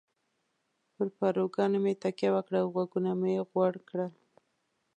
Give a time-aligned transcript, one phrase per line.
[0.93, 4.11] پر پاروګانو مې تکیه وکړه او غوږونه مې غوړ کړل.